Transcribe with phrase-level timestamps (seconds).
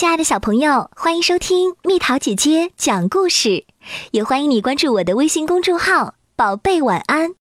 [0.00, 3.66] 亲爱的小朋友，欢迎收听蜜桃姐姐讲故事，
[4.12, 7.34] 也欢迎你关注我的微信公众号“宝贝晚安”。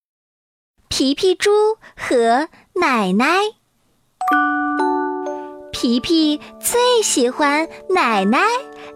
[0.89, 1.49] 皮皮猪
[1.95, 3.37] 和奶奶，
[5.71, 8.41] 皮皮最喜欢奶奶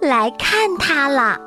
[0.02, 1.39] 来看他了。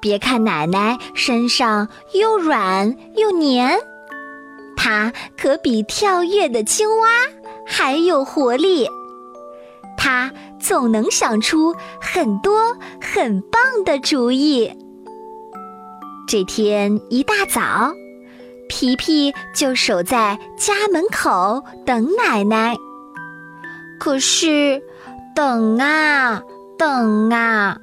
[0.00, 3.78] 别看奶奶身上又软又黏，
[4.78, 7.08] 它可比跳跃的青蛙
[7.66, 8.88] 还有活力。
[9.98, 14.72] 它总能想出很多很棒的主意。
[16.28, 17.92] 这天一大早，
[18.68, 22.76] 皮皮就守在家门口等奶奶。
[24.00, 24.82] 可是，
[25.34, 26.42] 等啊
[26.76, 27.78] 等啊，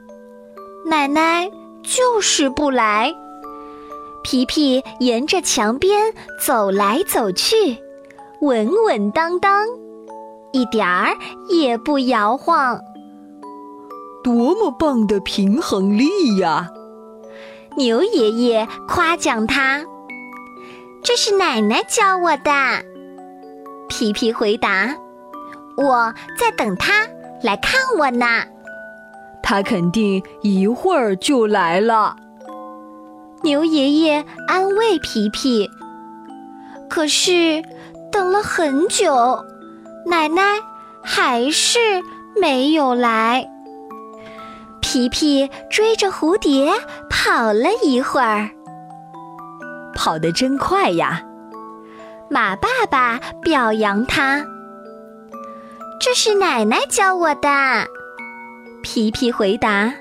[0.86, 1.50] 奶奶
[1.84, 3.14] 就是不来。
[4.24, 6.14] 皮皮沿着墙边
[6.46, 7.78] 走来走去，
[8.42, 9.68] 稳稳当当。
[10.54, 11.18] 一点儿
[11.50, 12.80] 也不摇晃，
[14.24, 16.70] 多么棒的平衡力呀！
[17.76, 19.84] 牛爷爷夸奖他
[21.04, 22.52] ：“这是奶奶教我的。”
[23.90, 24.96] 皮皮回答
[25.76, 27.08] ：“我在等他
[27.42, 28.26] 来看我呢。”
[29.42, 32.16] 他肯定一会儿就来了。
[33.42, 35.68] 牛爷爷安慰皮皮，
[36.88, 37.64] 可是
[38.12, 39.44] 等了很久。
[40.06, 40.42] 奶奶
[41.02, 41.80] 还是
[42.40, 43.50] 没有来。
[44.82, 46.72] 皮皮追着蝴蝶
[47.10, 48.50] 跑了一会儿，
[49.96, 51.24] 跑得真快呀！
[52.30, 54.46] 马爸爸表扬他
[56.02, 57.88] ：“这是奶奶教我的。”
[58.84, 59.94] 皮皮回答：“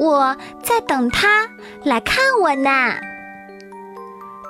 [0.00, 1.48] 我在等他
[1.82, 2.94] 来看我呢。”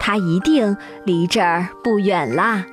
[0.01, 2.65] 他一定离这儿不远啦。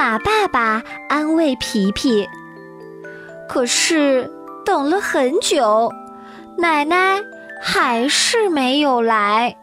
[0.00, 2.26] 马爸爸安慰皮皮，
[3.46, 4.32] 可是
[4.64, 5.92] 等了很久，
[6.56, 7.20] 奶奶
[7.62, 9.54] 还是没有来。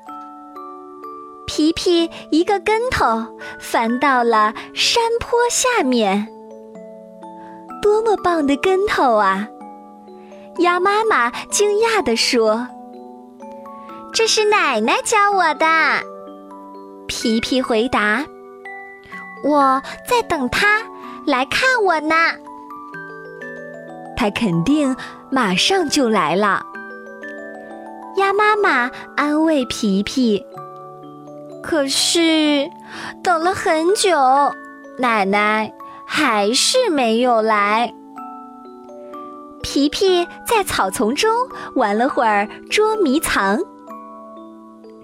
[1.48, 3.26] 皮皮一个跟头
[3.60, 6.28] 翻到了山坡下面，
[7.82, 9.48] 多么棒的跟头啊！
[10.60, 12.68] 鸭妈妈惊讶地说
[14.14, 15.66] ：“这是奶奶教我的。”
[17.10, 18.24] 皮皮回答。
[19.44, 20.82] 我在等他
[21.26, 22.16] 来看我呢，
[24.16, 24.96] 他肯定
[25.30, 26.66] 马上就来了。
[28.18, 30.44] 鸭妈妈安慰皮皮，
[31.62, 32.70] 可是
[33.22, 34.18] 等了很久，
[34.98, 35.72] 奶奶
[36.06, 37.94] 还是没有来。
[39.62, 41.30] 皮皮在草丛中
[41.76, 43.60] 玩了会儿捉迷藏，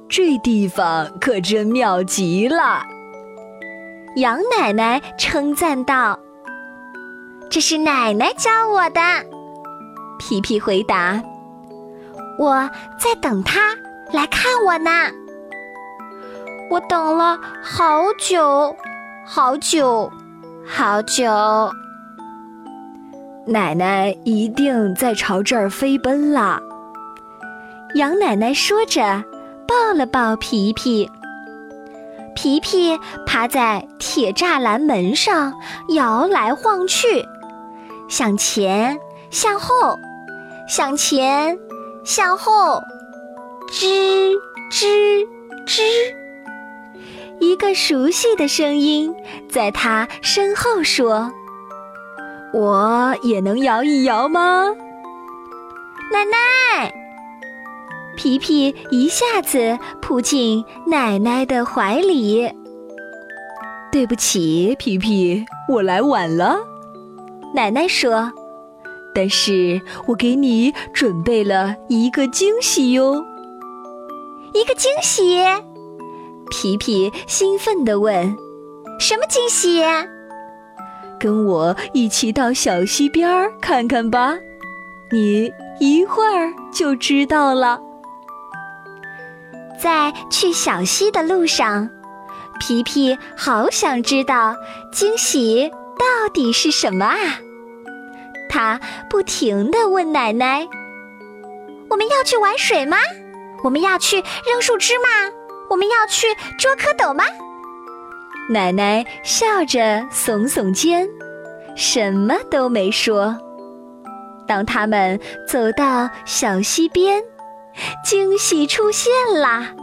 [0.10, 2.84] 这地方可真妙极了。
[4.16, 6.20] 杨奶奶称赞道
[7.50, 9.02] ：“这是奶奶教我的。”
[10.20, 11.22] 皮皮回答
[12.38, 12.70] ：“我
[13.00, 13.76] 在等她
[14.12, 14.92] 来看我呢。
[16.70, 18.76] 我等了好久，
[19.26, 20.12] 好久，
[20.66, 21.72] 好久。
[23.48, 26.62] 奶奶一定在朝这儿飞奔了。”
[27.96, 29.24] 杨奶奶说着，
[29.68, 31.10] 抱了抱皮皮。
[32.36, 35.54] 皮皮趴在铁栅栏门上
[35.90, 37.26] 摇来晃去，
[38.08, 39.00] 向前，
[39.30, 40.00] 向后，
[40.68, 41.58] 向前，
[42.04, 42.82] 向后，
[43.72, 44.34] 吱
[44.72, 45.28] 吱
[45.68, 45.82] 吱。
[47.40, 49.14] 一个熟悉的声音
[49.50, 51.32] 在他身后说
[52.54, 54.74] ：“我也能摇一摇吗？”
[56.12, 57.03] 奶奶。
[58.16, 62.50] 皮皮一下子扑进奶奶的怀里。
[63.92, 66.58] 对不起，皮皮，我来晚了。
[67.54, 68.32] 奶奶说
[69.14, 73.24] ：“但是我给你准备了一个惊喜哟。”
[74.54, 75.40] 一个惊喜？
[76.50, 78.36] 皮皮兴奋地问
[79.00, 79.82] ：“什么惊喜？”
[81.20, 84.36] 跟我一起到小溪边儿看看吧，
[85.12, 87.80] 你一会儿就知道了。
[89.84, 91.90] 在去小溪的路上，
[92.58, 94.56] 皮皮好想知道
[94.94, 95.70] 惊喜
[96.00, 97.18] 到底是什么啊！
[98.50, 100.66] 他不停地问奶奶
[101.92, 102.96] ：“我们要去玩水吗？
[103.62, 105.10] 我们要去扔树枝吗？
[105.70, 106.28] 我们要去
[106.58, 107.26] 捉蝌蚪吗？”
[108.50, 111.06] 奶奶笑着耸耸肩，
[111.76, 113.38] 什么都没说。
[114.48, 117.22] 当他们走到小溪边，
[118.06, 119.74] 惊喜出现啦！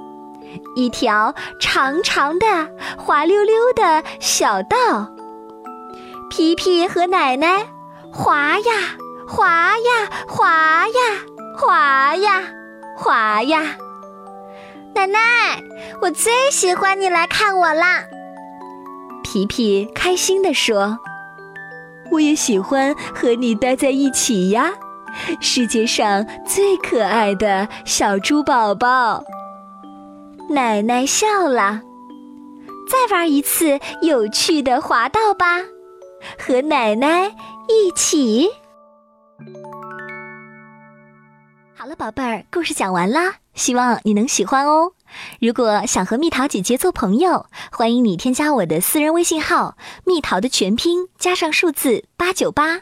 [0.77, 2.47] 一条长长的、
[2.97, 5.09] 滑溜溜的小道。
[6.29, 7.67] 皮皮和奶奶
[8.13, 8.65] 滑呀
[9.27, 10.95] 滑呀滑呀
[11.59, 12.45] 滑呀
[12.97, 13.77] 滑呀！
[14.95, 15.19] 奶奶，
[16.03, 18.05] 我最喜欢你来看我啦！
[19.23, 20.99] 皮皮开心地说
[22.13, 24.73] ：“我也喜欢和你待在一起呀，
[25.41, 29.25] 世界上最可爱的小猪宝宝。”
[30.51, 31.83] 奶奶笑了。
[32.89, 35.61] 再玩一次有趣的滑道吧，
[36.39, 37.29] 和奶奶
[37.69, 38.49] 一起。
[41.77, 44.93] 好了，宝贝儿，故事讲完啦，希望你能喜欢哦。
[45.41, 52.81] 如果想和蜜桃姐姐做朋友，欢迎你添加我的私人微信号“蜜桃”的全拼加上数字八九八。